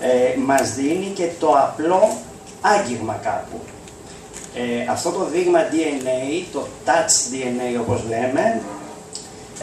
[0.00, 2.16] ε, μας δίνει και το απλό
[2.60, 3.60] άγγιγμα κάπου.
[4.54, 8.60] Ε, αυτό το δείγμα DNA, το touch DNA όπως λέμε,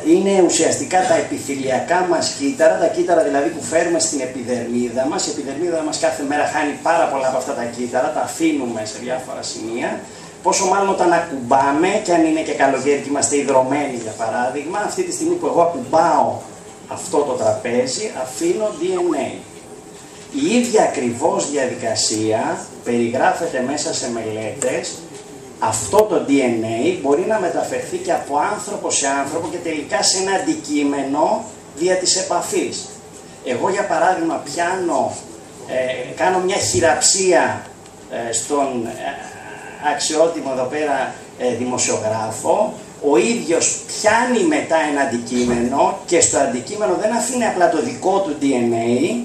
[0.06, 5.28] είναι ουσιαστικά τα επιθυλιακά μας κύτταρα, τα κύτταρα δηλαδή που φέρουμε στην επιδερμίδα μας.
[5.28, 8.98] Η επιδερμίδα μας κάθε μέρα χάνει πάρα πολλά από αυτά τα κύτταρα, τα αφήνουμε σε
[9.04, 10.00] διάφορα σημεία.
[10.44, 15.04] Πόσο μάλλον όταν ακουμπάμε, και αν είναι και καλοκαίρι και είμαστε υδρωμένοι για παράδειγμα, αυτή
[15.04, 16.34] τη στιγμή που εγώ ακουμπάω
[16.88, 19.28] αυτό το τραπέζι, αφήνω DNA.
[20.32, 24.96] Η ίδια ακριβώς διαδικασία περιγράφεται μέσα σε μελέτες
[25.60, 30.32] αυτό το DNA μπορεί να μεταφερθεί και από άνθρωπο σε άνθρωπο και τελικά σε ένα
[30.32, 31.43] αντικείμενο
[31.76, 32.89] δια της επαφής.
[33.46, 35.15] Εγώ για παράδειγμα πιάνω,
[35.67, 37.65] ε, κάνω μια χειραψία
[38.12, 38.91] ε, στον ε,
[39.93, 41.13] αξιότιμο εδώ πέρα
[41.58, 42.74] δημοσιογράφο,
[43.10, 48.36] ο ίδιος πιάνει μετά ένα αντικείμενο και στο αντικείμενο δεν αφήνει απλά το δικό του
[48.41, 49.15] DNA,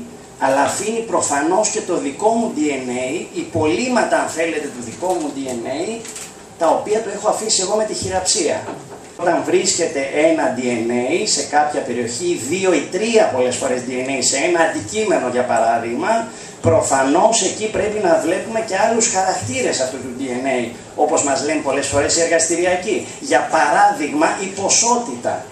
[0.44, 6.00] αλλά αφήνει προφανώς και το δικό μου DNA, υπολείμματα αν θέλετε του δικό μου DNA,
[6.58, 8.62] τα οποία το έχω αφήσει εγώ με τη χειραψία.
[9.16, 10.00] Όταν βρίσκεται
[10.30, 15.44] ένα DNA σε κάποια περιοχή, δύο ή τρία πολλές φορές DNA σε ένα αντικείμενο για
[15.44, 16.28] παράδειγμα,
[16.60, 21.86] προφανώς εκεί πρέπει να βλέπουμε και άλλους χαρακτήρες αυτού του DNA, όπως μας λένε πολλές
[21.86, 23.06] φορές οι εργαστηριακοί.
[23.20, 25.51] Για παράδειγμα η ποσότητα.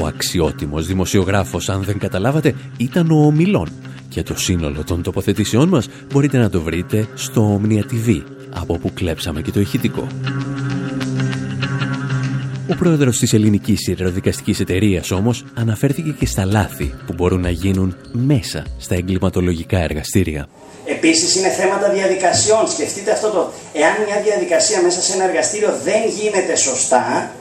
[0.00, 3.68] Ο αξιότιμος δημοσιογράφος, αν δεν καταλάβατε, ήταν ο Ομιλών.
[4.08, 8.22] Και το σύνολο των τοποθετήσεών μας μπορείτε να το βρείτε στο Omnia TV,
[8.54, 10.06] από όπου κλέψαμε και το ηχητικό.
[12.70, 17.96] Ο πρόεδρος της ελληνικής ιεροδικαστικής εταιρείας όμως αναφέρθηκε και στα λάθη που μπορούν να γίνουν
[18.12, 20.46] μέσα στα εγκληματολογικά εργαστήρια.
[20.86, 22.68] Επίσης είναι θέματα διαδικασιών.
[22.68, 27.32] Σκεφτείτε αυτό το, εάν μια διαδικασία μέσα σε ένα εργαστήριο δεν γίνεται σωστά,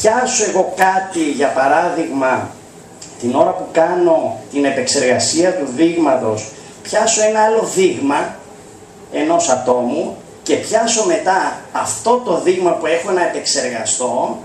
[0.00, 2.50] πιάσω εγώ κάτι, για παράδειγμα,
[3.20, 6.50] την ώρα που κάνω την επεξεργασία του δείγματος,
[6.82, 8.36] πιάσω ένα άλλο δείγμα
[9.12, 14.38] ενός ατόμου και πιάσω μετά αυτό το δείγμα που έχω να επεξεργαστώ,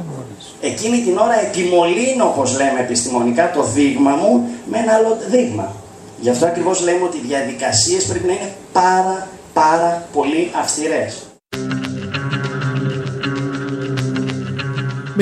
[0.62, 5.74] εκείνη την ώρα επιμολύνω, όπως λέμε επιστημονικά, το δείγμα μου με ένα άλλο δείγμα.
[6.20, 11.31] Γι' αυτό ακριβώς λέμε ότι οι διαδικασίες πρέπει να είναι πάρα πάρα πολύ αυστηρές.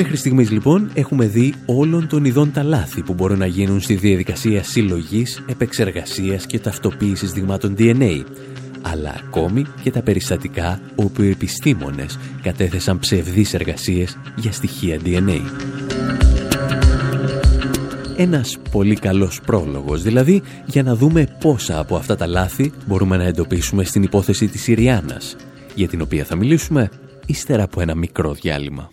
[0.02, 3.94] Μέχρι στιγμής λοιπόν έχουμε δει όλων των ειδών τα λάθη που μπορούν να γίνουν στη
[3.94, 8.24] διαδικασία συλλογής, επεξεργασίας και ταυτοποίησης δειγμάτων DNA
[8.82, 15.40] αλλά ακόμη και τα περιστατικά όπου οι επιστήμονες κατέθεσαν ψευδείς εργασίες για στοιχεία DNA.
[18.16, 23.24] Ένας πολύ καλός πρόλογος δηλαδή για να δούμε πόσα από αυτά τα λάθη μπορούμε να
[23.24, 25.36] εντοπίσουμε στην υπόθεση της Συριάνας,
[25.74, 26.88] για την οποία θα μιλήσουμε
[27.26, 28.90] ύστερα από ένα μικρό διάλειμμα.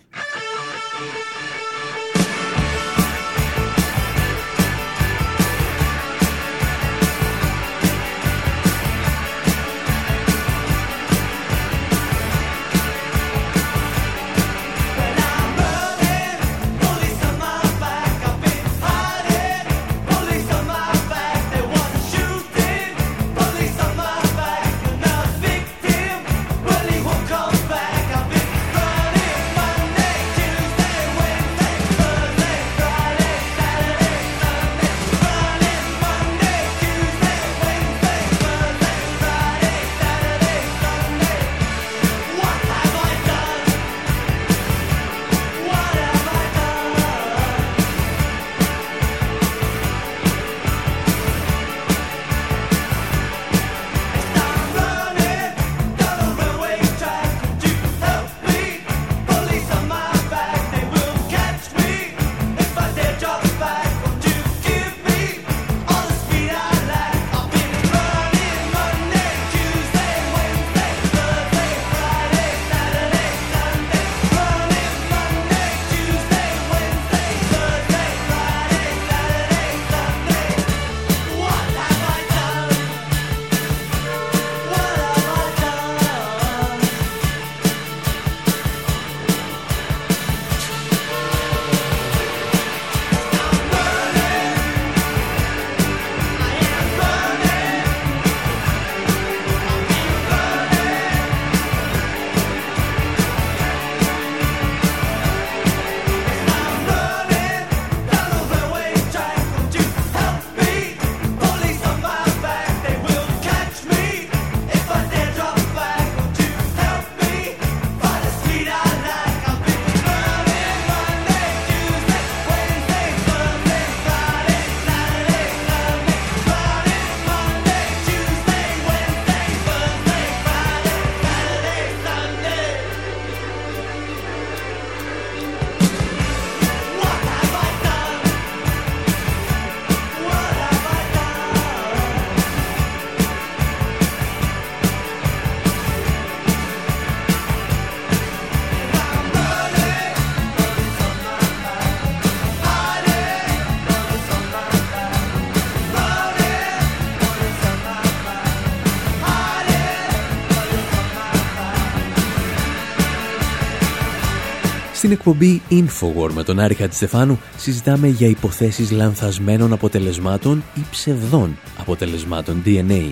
[165.18, 173.10] Εκπομπή Infowar με τον Άρη Χατζηστεφάνου συζητάμε για υποθέσεις λανθασμένων αποτελεσμάτων ή ψευδών αποτελεσμάτων DNA.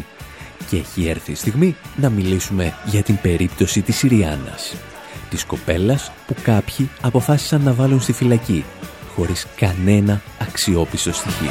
[0.70, 4.74] Και έχει έρθει η στιγμή να μιλήσουμε για την περίπτωση της Συριάνας.
[5.30, 8.64] Της κοπέλας που κάποιοι αποφάσισαν να βάλουν στη φυλακή
[9.14, 11.50] χωρίς κανένα αξιόπιστο στοιχείο.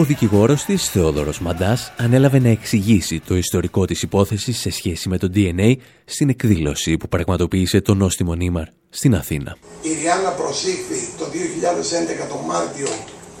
[0.00, 5.18] Ο δικηγόρος της, Θεόδωρος Μαντάς, ανέλαβε να εξηγήσει το ιστορικό της υπόθεσης σε σχέση με
[5.18, 5.74] το DNA
[6.04, 9.56] στην εκδήλωση που πραγματοποίησε το νόστιμο Νίμαρ στην Αθήνα.
[9.82, 12.88] Η Ριάννα προσήχθη το 2011 το Μάρτιο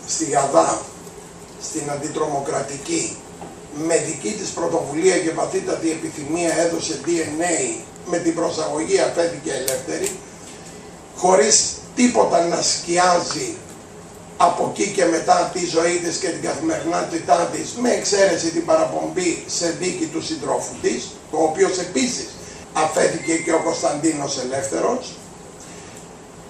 [0.06, 0.80] στη Γαδά,
[1.62, 3.16] στην αντιτρομοκρατική,
[3.86, 10.10] με δική της πρωτοβουλία και βαθύτατη επιθυμία έδωσε DNA με την προσαγωγή αφέθηκε ελεύθερη,
[11.16, 13.54] χωρίς τίποτα να σκιάζει
[14.46, 19.44] από εκεί και μετά τη ζωή της και την καθημερινότητά της με εξαίρεση την παραπομπή
[19.46, 22.28] σε δίκη του συντρόφου της, ο οποίος επίσης
[22.72, 25.02] αφέθηκε και ο Κωνσταντίνος Ελεύθερος.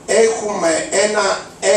[0.06, 0.70] Έχουμε
[1.06, 1.26] ένα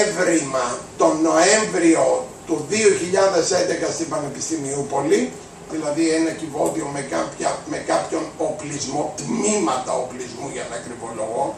[0.02, 0.66] έβριμα
[0.98, 5.32] τον Νοέμβριο του 2011 στην Πανεπιστημιούπολη,
[5.72, 11.56] δηλαδή ένα κυβότιο με, κάποια, με κάποιον οπλισμό, τμήματα οπλισμού για να ακριβολογώ,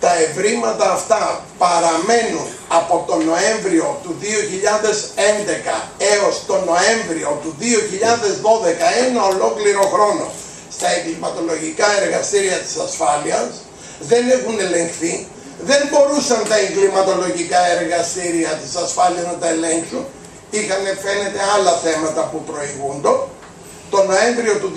[0.00, 4.24] τα ευρήματα αυτά παραμένουν από τον Νοέμβριο του 2011
[5.98, 10.30] έως τον Νοέμβριο του 2012 ένα ολόκληρο χρόνο.
[10.76, 13.48] Στα εγκληματολογικά εργαστήρια της ασφάλειας
[14.00, 15.26] δεν έχουν ελεγχθεί
[15.62, 20.04] δεν μπορούσαν τα εγκληματολογικά εργαστήρια της ασφάλειας να τα ελέγξουν.
[20.50, 23.14] Είχαν φαίνεται άλλα θέματα που προηγούνται
[23.90, 24.72] το Νοέμβριο του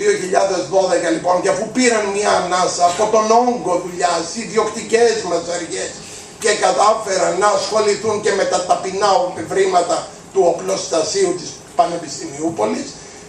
[1.08, 5.90] 2012 λοιπόν και αφού πήραν μια ανάσα από τον όγκο δουλειάς, οι ιδιοκτικές μας αρχές
[6.38, 9.12] και κατάφεραν να ασχοληθούν και με τα ταπεινά
[9.48, 12.86] βρήματα του οπλοστασίου της Πανεπιστημιούπολης,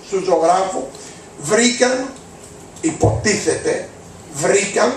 [0.09, 0.88] του ζωγράφους,
[1.41, 2.09] βρήκαν,
[2.81, 3.89] υποτίθεται,
[4.33, 4.93] βρήκαν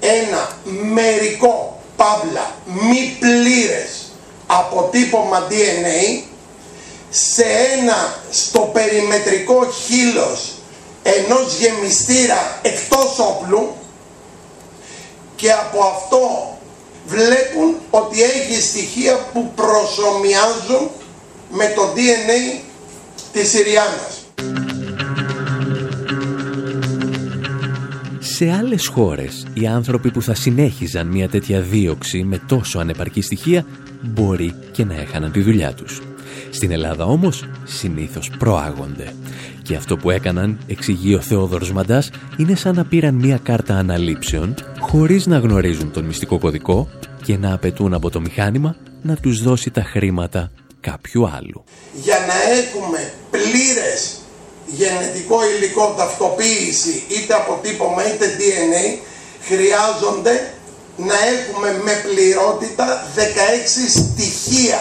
[0.00, 0.48] ένα
[0.92, 3.90] μερικό, παύλα, μη πλήρες
[4.46, 6.22] αποτύπωμα DNA
[7.16, 7.44] σε
[7.78, 10.52] ένα στο περιμετρικό χείλος
[11.02, 13.74] ενός γεμιστήρα εκτός όπλου
[15.36, 16.18] και από αυτό
[17.06, 20.90] βλέπουν ότι έχει στοιχεία που προσωμιάζουν
[21.50, 22.60] με το DNA
[23.32, 24.24] της Συριάνας.
[28.18, 33.66] Σε άλλες χώρες, οι άνθρωποι που θα συνέχιζαν μια τέτοια δίωξη με τόσο ανεπαρκή στοιχεία
[34.00, 36.00] μπορεί και να έχαναν τη δουλειά τους.
[36.54, 39.14] Στην Ελλάδα όμως συνήθως προάγονται.
[39.62, 44.54] Και αυτό που έκαναν, εξηγεί ο Θεόδωρος Μαντάς, είναι σαν να πήραν μία κάρτα αναλήψεων
[44.80, 46.88] χωρίς να γνωρίζουν τον μυστικό κωδικό
[47.24, 50.50] και να απαιτούν από το μηχάνημα να τους δώσει τα χρήματα
[50.80, 51.64] κάποιου άλλου.
[51.92, 54.16] Για να έχουμε πλήρες
[54.66, 58.98] γενετικό υλικό ταυτοποίηση είτε αποτύπωμα είτε DNA
[59.48, 60.52] χρειάζονται
[60.96, 63.20] να έχουμε με πληρότητα 16
[63.88, 64.80] στοιχεία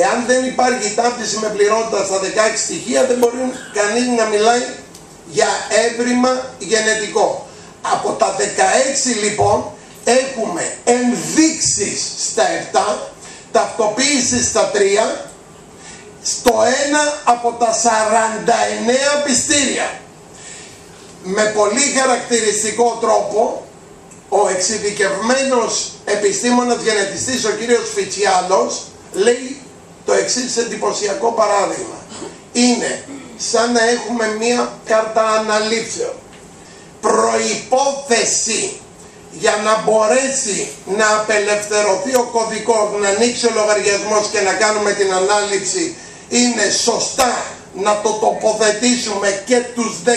[0.00, 2.24] Εάν δεν υπάρχει ταύτιση με πληρότητα στα 16
[2.56, 3.36] στοιχεία δεν μπορεί
[3.72, 4.62] κανείς να μιλάει
[5.30, 5.48] για
[5.84, 7.46] έβριμα γενετικό.
[7.80, 8.42] Από τα 16
[9.22, 9.64] λοιπόν
[10.04, 12.78] έχουμε ενδείξεις στα 7,
[13.52, 14.76] ταυτοποίησης στα 3,
[16.22, 17.74] στο 1 από τα
[19.20, 20.00] 49 πιστήρια.
[21.22, 23.66] Με πολύ χαρακτηριστικό τρόπο
[24.28, 28.82] ο εξειδικευμένος επιστήμονας γενετιστής ο κύριος Φιτσιάλος
[29.12, 29.60] λέει
[30.06, 31.98] το εξής εντυπωσιακό παράδειγμα.
[32.52, 33.04] Είναι
[33.36, 36.14] σαν να έχουμε μία κάρτα αναλήψεων.
[37.00, 38.80] Προϋπόθεση
[39.32, 45.12] για να μπορέσει να απελευθερωθεί ο κωδικός, να ανοίξει ο λογαριασμός και να κάνουμε την
[45.12, 45.96] ανάληψη
[46.28, 47.34] είναι σωστά
[47.74, 50.08] να το τοποθετήσουμε και τους 16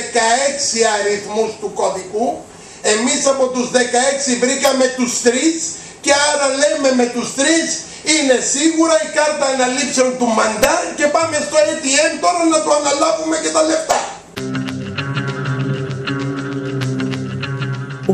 [0.99, 2.27] αριθμούς του κωδικού.
[2.81, 5.29] Εμείς από τους 16 βρήκαμε τους 3
[6.01, 7.41] και άρα λέμε με τους 3
[8.15, 13.35] είναι σίγουρα η κάρτα αναλήψεων του Μαντά και πάμε στο ATM τώρα να το αναλάβουμε
[13.43, 13.99] και τα λεφτά.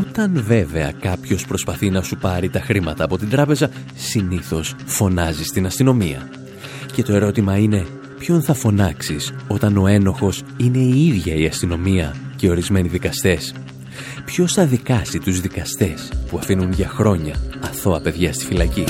[0.01, 5.65] Όταν βέβαια κάποιος προσπαθεί να σου πάρει τα χρήματα από την τράπεζα, συνήθως φωνάζεις στην
[5.65, 6.29] αστυνομία.
[6.93, 7.85] Και το ερώτημα είναι,
[8.19, 13.53] ποιον θα φωνάξεις όταν ο ένοχος είναι η ίδια η αστυνομία και ορισμένοι δικαστές;
[14.25, 18.83] Ποιος θα δικάσει τους δικαστές που αφήνουν για χρόνια αθώα παιδιά στη φυλακή;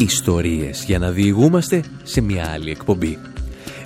[0.00, 3.18] Ιστορίες για να διηγούμαστε σε μια άλλη εκπομπή.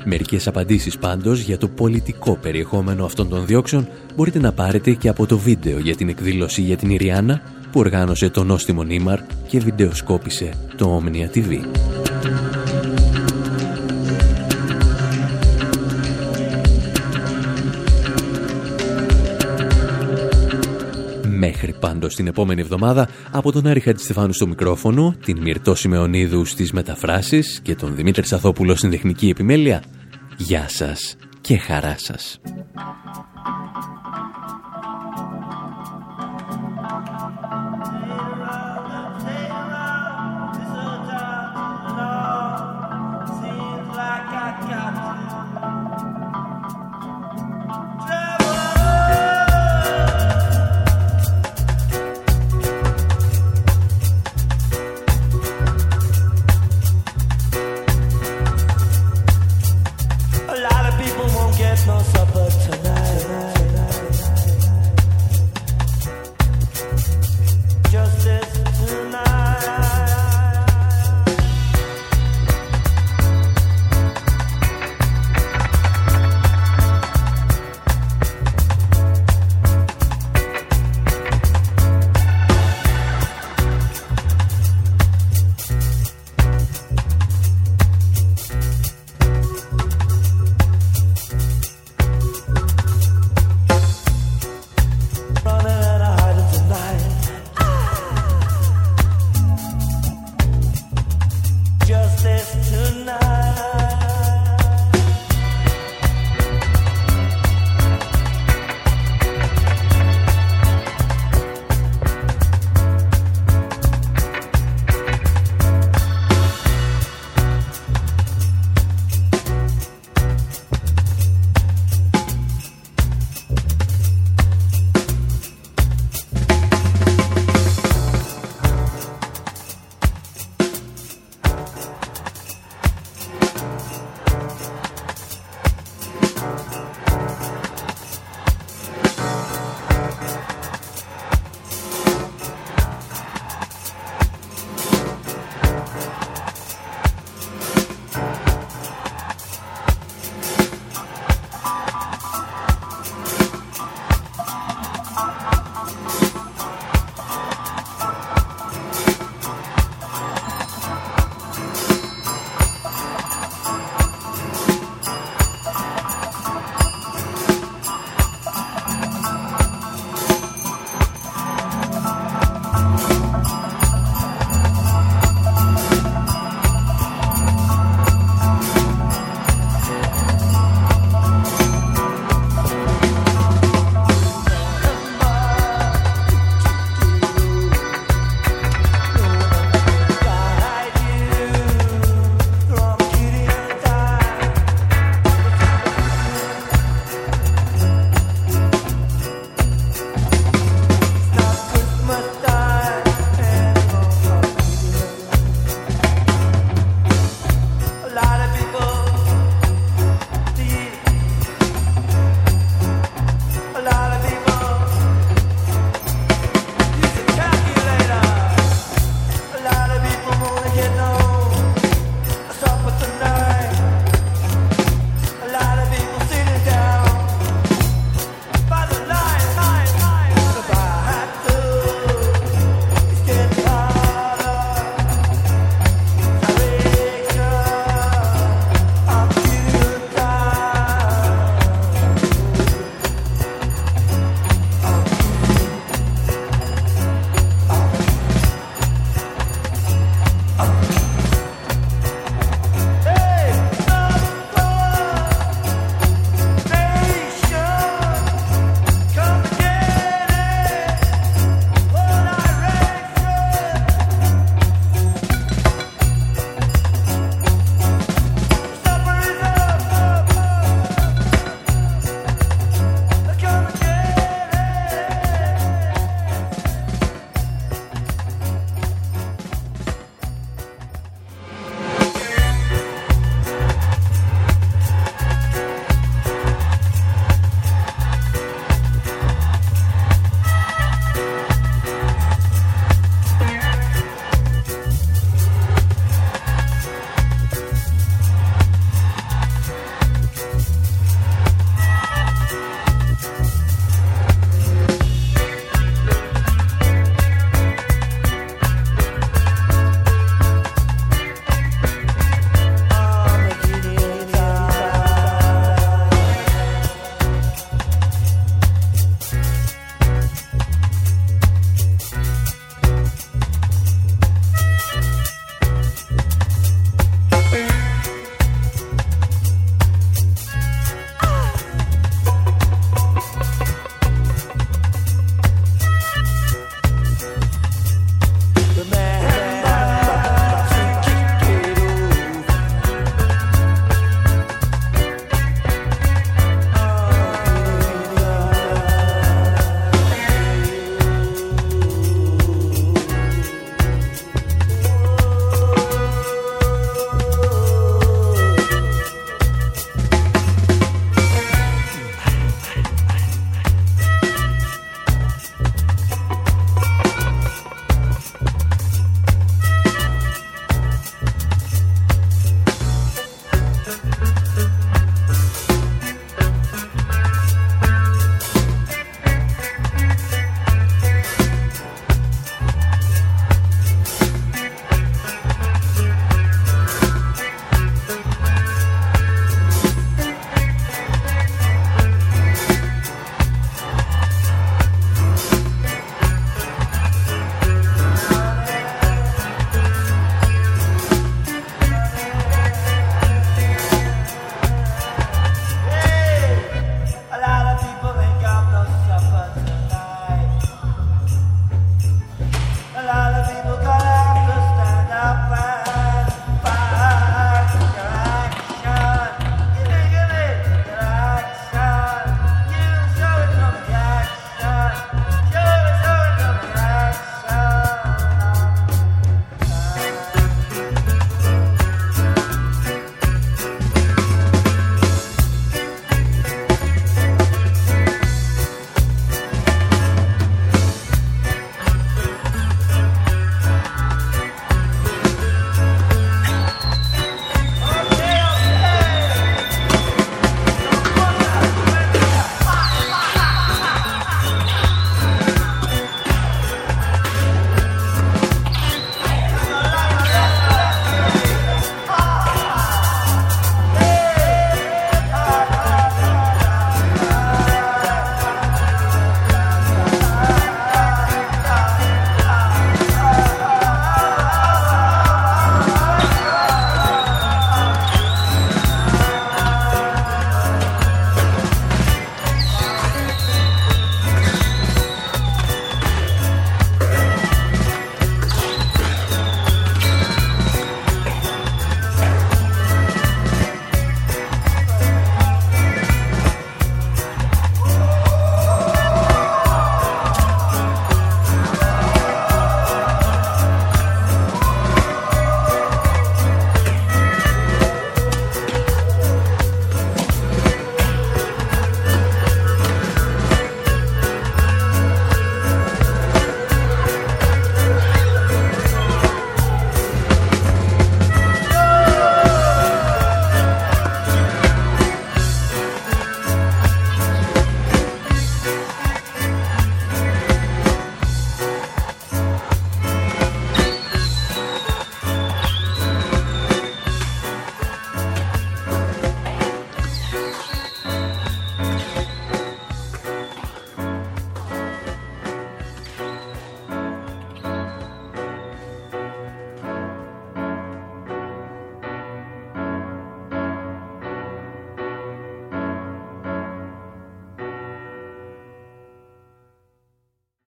[0.05, 5.27] Μερικές απαντήσεις πάντως για το πολιτικό περιεχόμενο αυτών των διώξεων μπορείτε να πάρετε και από
[5.27, 7.43] το βίντεο για την εκδήλωση για την Ιριάννα
[7.73, 11.59] που οργάνωσε το νόστιμο Νίμαρ και βιντεοσκόπησε το Omnia TV.
[21.45, 26.73] Μέχρι πάντως την επόμενη εβδομάδα από τον Άρη Χατζηστεφάνου στο μικρόφωνο, την Μυρτώ Σιμεωνίδου στις
[26.73, 29.83] μεταφράσεις και τον Δημήτρη Σαθόπουλο στην τεχνική επιμέλεια.
[30.37, 32.41] Γεια σας και χαρά σας.